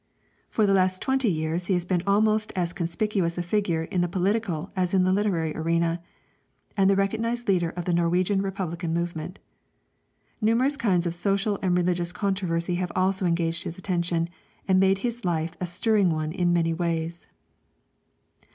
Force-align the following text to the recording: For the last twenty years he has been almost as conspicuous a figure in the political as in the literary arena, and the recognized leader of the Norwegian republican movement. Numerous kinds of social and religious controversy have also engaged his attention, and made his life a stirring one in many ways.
For 0.49 0.65
the 0.65 0.73
last 0.73 0.99
twenty 0.99 1.29
years 1.29 1.67
he 1.67 1.75
has 1.75 1.85
been 1.85 2.01
almost 2.07 2.51
as 2.55 2.73
conspicuous 2.73 3.37
a 3.37 3.43
figure 3.43 3.83
in 3.83 4.01
the 4.01 4.07
political 4.07 4.71
as 4.75 4.95
in 4.95 5.03
the 5.03 5.13
literary 5.13 5.55
arena, 5.55 6.01
and 6.75 6.89
the 6.89 6.95
recognized 6.95 7.47
leader 7.47 7.69
of 7.69 7.85
the 7.85 7.93
Norwegian 7.93 8.41
republican 8.41 8.95
movement. 8.95 9.37
Numerous 10.41 10.75
kinds 10.75 11.05
of 11.05 11.13
social 11.13 11.59
and 11.61 11.77
religious 11.77 12.11
controversy 12.11 12.73
have 12.81 12.91
also 12.95 13.27
engaged 13.27 13.63
his 13.63 13.77
attention, 13.77 14.27
and 14.67 14.79
made 14.79 14.97
his 14.97 15.23
life 15.23 15.55
a 15.61 15.67
stirring 15.67 16.09
one 16.09 16.31
in 16.31 16.51
many 16.51 16.73
ways. 16.73 17.27